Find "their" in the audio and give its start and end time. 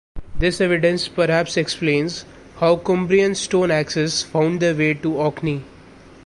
4.59-4.73